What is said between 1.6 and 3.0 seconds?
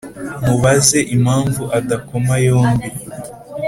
adakoma yombi